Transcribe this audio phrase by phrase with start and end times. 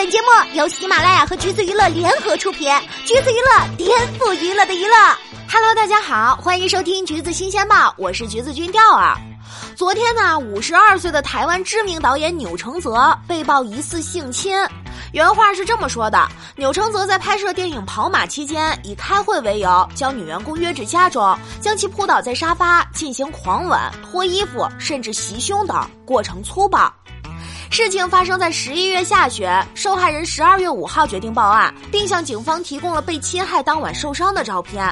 [0.00, 2.72] 本节目由喜马拉雅和橘子娱乐联合出品，
[3.04, 4.96] 橘子娱乐颠覆娱乐的娱乐。
[5.46, 9.14] Hello，大家好，欢迎收听橘子新鲜报，我是橘子君钓儿。
[9.76, 14.56] 昨天呢，五十二岁的台湾知名导演钮承泽被曝疑似性侵。
[15.12, 16.26] 原话是这么说的：
[16.56, 23.78] 钮承泽在拍摄电影《跑马》期间，以开会为由，将女员工约至家中，将其扑倒在沙发，进行狂吻、
[24.10, 26.90] 脱衣服，甚至袭胸等，过程粗暴。
[27.70, 34.84] 事情发生在十一月下旬，受害人十二月五号决定报案，并向警方提供了被侵害当晚受伤的照片。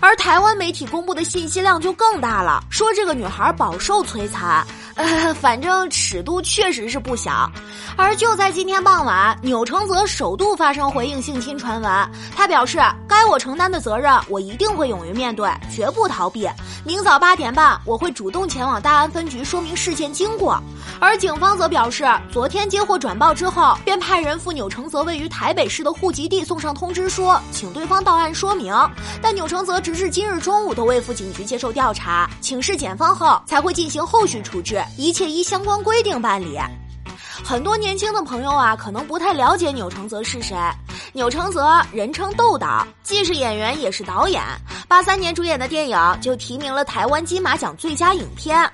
[0.00, 4.64] 而台湾媒体公布的信息量就更大了，说这个女孩饱受摧残。
[4.94, 7.50] 呃，反正尺度确实是不小，
[7.96, 12.10] 而就在今天傍晚，钮承泽首度发声回应性侵传闻。
[12.36, 16.46] 他表示，该我承担的责任，我一定会勇于面对，绝不逃避。
[16.84, 20.58] 明早八点半，我会主动前往大安分局说明事件经过。
[21.00, 28.74] 而警方则表示，昨天接获转报之后，便派人赴钮承泽位于台北市的户籍地送上通知书，请对方到案说明。
[29.20, 34.82] 但钮承泽直至今日中午都未赴警局接受调查，请示检方后才会进行后续处置。
[34.96, 36.58] 一切依相关规定办理。
[37.44, 40.56] 很多年轻的朋友啊，可能不太了解钮承泽是谁。
[41.12, 44.42] 钮承泽人称豆导，既是演员也是导演。
[44.86, 48.70] 八三年主演的电影就提名了台湾金马奖最佳影片。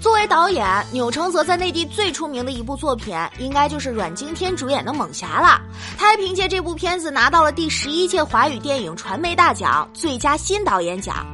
[0.00, 5.60] 作为导演，钮承泽在内地最出名的一部作品，应该就是阮经天主演的《猛侠》了。
[5.98, 11.26] 他还凭借这部片子拿到了第十一届华语电影传媒大奖最佳新导演奖。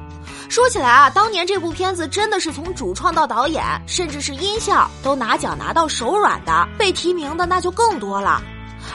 [0.48, 8.42] 说起来啊，当年这部片子真的是从主创到导演，甚至是音效都拿奖拿到手软的，被提名的那就更多了。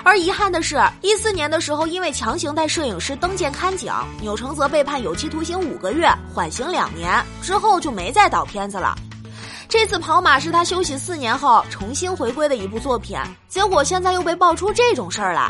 [0.04, 8.96] 而遗憾的是，一四年的时候，因为强行带摄影师登舰看景，钮承泽被判有期徒刑五个月，缓刑两年，之后就没再导片子了。
[9.70, 13.18] 这次跑马是他休息四年后重新回归的一部作品，
[13.48, 15.50] 结果现在又被爆出这种事儿来。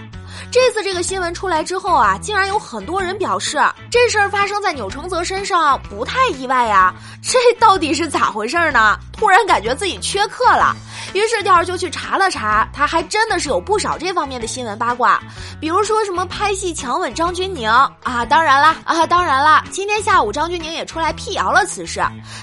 [0.52, 8.98] 这次这个新闻出来之后啊，竟然有很多人表示这事儿发生在钮承泽身上不太意外呀，这到底是咋回事呢？
[9.22, 10.76] 突然感觉自己缺课了。
[11.14, 15.22] 于是调儿就去查了查，他还真的是有不少这方面的新闻八卦，
[15.60, 17.70] 比如说什么拍戏强吻张钧甯
[18.02, 22.02] 啊，当然啦啊，当然啦，今天下午张钧甯也出来辟谣了此事。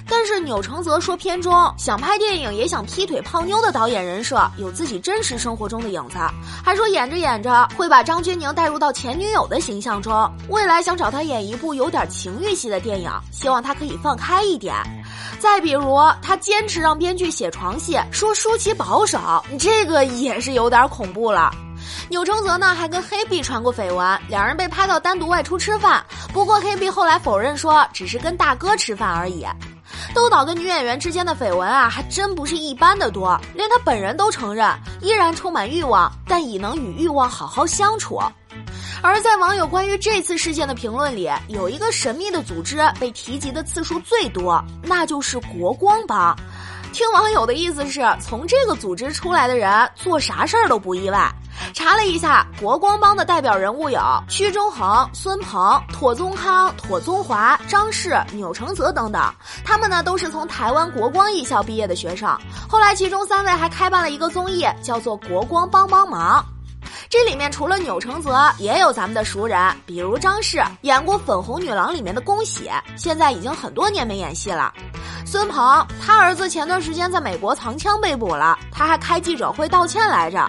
[0.08, 6.16] 但是钮承泽说，片中想拍电影也想劈腿泡妞的导演人设有自己真实生活中的影子，
[6.64, 14.76] 还说演着演着会把张钧甯带入到前女友的形象中，未来想找他演一部有点情欲戏的电影，希望他可以放开一点。
[15.38, 21.50] 再比如，他坚持让编剧写床戏，说舒淇保守，这个也是有点恐怖了。
[22.10, 26.02] 钮承泽呢，还跟黑碧传过绯闻，两人被拍到单独外出吃饭，
[26.32, 29.46] 不过黑碧后来否认说只是跟大哥吃饭而已。
[30.14, 34.66] 豆导跟女演员之间的绯闻啊，还真不是一般的多，连他本人都承认
[35.00, 38.18] 依然充满欲望，但已能与欲望好好相处。
[39.02, 46.36] 而在网友关于这次事件的评论里，有一个神秘的组织被提及的次数最多，那就是国光帮。
[46.92, 51.30] 听网友的意思是，从这个组织出来的人做啥事儿都不意外。
[51.74, 59.22] 查了一下，国光帮的代表人物有屈中恒、孙鹏、妥宗康、妥宗华、张氏、钮承泽等等，
[59.64, 62.28] 他们呢都是从台湾国光艺校毕业的学生。
[62.68, 66.44] 后来，其中三位还开办了一个综艺，叫做《国光帮帮忙》。
[67.10, 74.70] 这里面除了钮承泽，也有咱们的熟人，比如张氏，演过《粉红女郎》里面的宫喜，现在已经很多年没演戏了。
[75.24, 80.46] 孙鹏，他儿子前段时间在美国藏枪被捕了，他还开记者会道歉来着。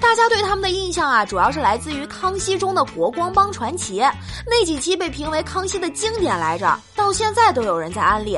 [0.00, 4.00] 大家对他们的印象啊，主要是来自于《康熙》中的国光帮传奇，
[4.46, 8.36] 那几期被评为康熙的经典来着，到现在都有人在安利。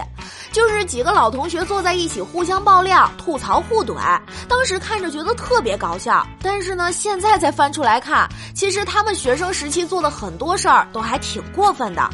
[0.53, 6.27] 就是几个老同学坐在一起互相爆料、吐槽、互怼，当时看着觉得特别搞笑。
[6.43, 12.09] 但是呢，现在再翻出来看，其实他们学生时期做的很多事儿都还挺过分的。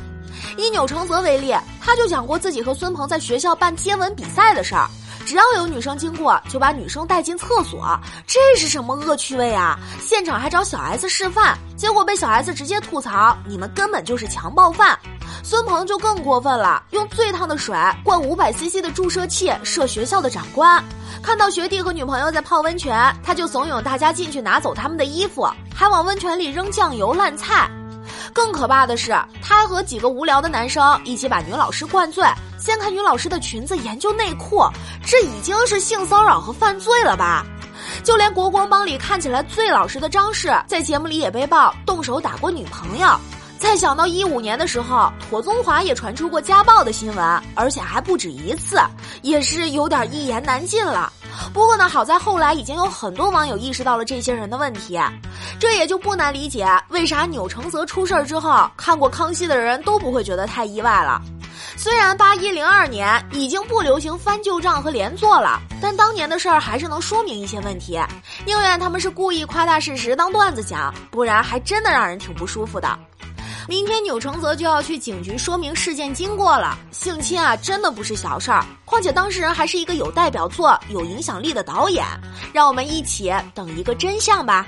[0.57, 4.89] 以钮承泽为例，他就讲过自己和孙鹏在学校办接吻比赛的事儿，
[5.25, 9.79] 只要有女生经过，就把女生带进厕所，这是什么恶趣味啊？
[10.01, 14.99] 现场还找小 S 示范，结果被小 S 直接吐槽：“你们根本就是强暴犯。”
[15.43, 20.83] 孙鹏就更过分了，用最烫的水灌五百 CC 的注射器射学校的长官。
[21.23, 27.69] 看到学弟和女朋友在泡温泉，他就怂恿大家进去拿走他们的衣服，还往温泉里扔酱油烂菜。
[28.33, 29.13] 更可怕的是，
[29.43, 32.25] 他和几个无聊的男生一起把女老师灌醉，
[32.59, 34.65] 掀开女老师的裙子研究内裤，
[35.05, 37.45] 这已经是性骚扰和犯罪了吧？
[38.05, 43.09] 就连国光帮里看起来最老实的张氏，在节目里也被曝动手打过女朋友。
[43.63, 48.77] 再想到一五年的时候，妥宗华也传出过家暴的新闻，而且还不止一次，
[49.23, 51.11] 也是有点一言难尽了。
[51.55, 54.99] 不过呢，好在后来已经有很多网友意识到了这些人的问题，
[55.61, 61.23] 这也就不难理解为啥钮承泽出事儿之后，看过康熙的人都不会觉得太意外了。
[61.77, 67.99] 虽然八一零二年已经不流行翻旧账和连坐了，但当年的事儿还是能说明一些问题。
[68.45, 72.99] 宁愿他们是故意夸大事实当段子讲，不然还真的让人挺不舒服的。
[73.69, 76.79] 明天钮承泽就要去警局说明事件经过了。
[76.91, 82.05] 性侵啊，真的不是小事儿，况且当事人还是一个有代表作、有影响力的导演。
[82.53, 84.67] 让我们一起等一个真相吧。